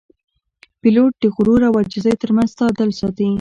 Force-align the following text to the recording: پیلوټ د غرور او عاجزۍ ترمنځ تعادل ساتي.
پیلوټ 0.81 1.13
د 1.19 1.23
غرور 1.35 1.61
او 1.67 1.73
عاجزۍ 1.79 2.13
ترمنځ 2.21 2.49
تعادل 2.57 2.89
ساتي. 2.99 3.27